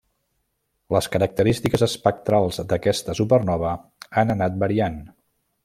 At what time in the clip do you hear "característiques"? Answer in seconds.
1.15-1.83